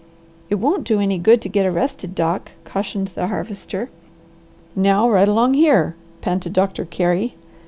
"It 0.49 0.55
won't 0.55 0.83
do 0.87 0.99
any 0.99 1.19
good 1.19 1.43
to 1.43 1.47
get 1.49 1.63
arrested, 1.67 2.15
Doc," 2.15 2.53
cautioned 2.65 3.09
the 3.09 3.27
Harvester. 3.27 3.91
"Now 4.75 5.07
right 5.07 5.27
along 5.27 5.53
here," 5.53 5.95
panted 6.21 6.53
Doctor 6.53 6.85
Carey. 6.85 7.35